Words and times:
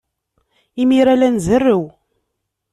Imir-a, 0.81 1.13
la 1.19 1.27
nzerrew. 1.35 1.83